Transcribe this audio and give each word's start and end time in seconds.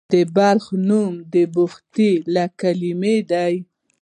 د 0.13 0.13
بلخ 0.35 0.65
نوم 0.87 1.13
د 1.33 1.35
بخدي 1.53 2.11
له 2.33 2.45
کلمې 2.59 3.17
دی 3.31 3.53